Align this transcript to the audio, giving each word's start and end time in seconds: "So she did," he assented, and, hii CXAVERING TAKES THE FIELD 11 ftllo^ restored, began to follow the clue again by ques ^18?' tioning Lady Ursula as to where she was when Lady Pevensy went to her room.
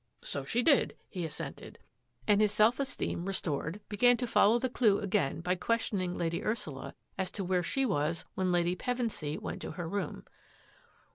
"So 0.33 0.45
she 0.45 0.63
did," 0.63 0.95
he 1.07 1.25
assented, 1.27 1.77
and, 2.27 2.41
hii 2.41 2.45
CXAVERING 2.45 2.47
TAKES 2.47 2.55
THE 2.57 2.57
FIELD 3.03 3.09
11 3.09 3.23
ftllo^ 3.25 3.27
restored, 3.27 3.81
began 3.87 4.17
to 4.17 4.25
follow 4.25 4.57
the 4.57 4.67
clue 4.69 4.99
again 4.99 5.41
by 5.41 5.53
ques 5.53 5.91
^18?' 5.91 5.91
tioning 5.99 6.17
Lady 6.17 6.43
Ursula 6.43 6.95
as 7.19 7.29
to 7.29 7.43
where 7.43 7.61
she 7.61 7.85
was 7.85 8.25
when 8.33 8.51
Lady 8.51 8.75
Pevensy 8.75 9.37
went 9.37 9.61
to 9.61 9.73
her 9.73 9.87
room. 9.87 10.23